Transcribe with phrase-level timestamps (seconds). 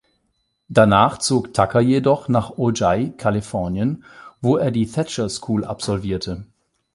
[0.67, 4.03] Danach zog Tucker jedoch nach Ojai, Kalifornien,
[4.41, 6.47] wo er die "Thacher School" absolvierte.